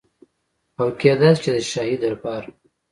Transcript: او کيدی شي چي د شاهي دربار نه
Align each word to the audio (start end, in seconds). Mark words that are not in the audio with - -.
او 0.79 0.87
کيدی 0.99 1.29
شي 1.35 1.39
چي 1.43 1.49
د 1.55 1.57
شاهي 1.71 1.95
دربار 2.01 2.41
نه 2.49 2.53